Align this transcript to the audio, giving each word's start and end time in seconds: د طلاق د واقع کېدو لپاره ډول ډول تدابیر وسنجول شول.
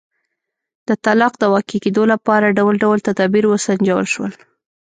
د 0.87 0.89
طلاق 1.05 1.33
د 1.39 1.43
واقع 1.53 1.77
کېدو 1.85 2.03
لپاره 2.13 2.55
ډول 2.57 2.75
ډول 2.83 2.97
تدابیر 3.07 3.43
وسنجول 3.47 4.05
شول. 4.13 4.31